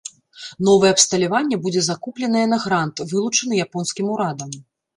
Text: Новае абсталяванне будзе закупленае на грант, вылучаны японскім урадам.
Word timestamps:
Новае 0.67 0.89
абсталяванне 0.95 1.59
будзе 1.67 1.81
закупленае 1.89 2.45
на 2.55 2.61
грант, 2.65 3.05
вылучаны 3.15 3.63
японскім 3.69 4.05
урадам. 4.19 4.61